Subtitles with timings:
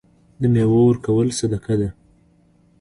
[0.41, 1.89] د میوو ورکول صدقه ده.